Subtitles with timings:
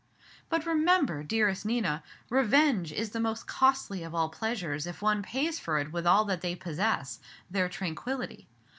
[0.49, 2.01] "But remember, dearest Nina,
[2.31, 6.25] revenge is the most costly of all pleasures, if one pays for it with all
[6.25, 7.19] that they possess
[7.51, 8.47] their tranquillity.